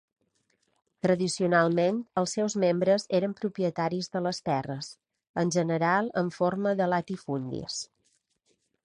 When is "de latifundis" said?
6.81-7.79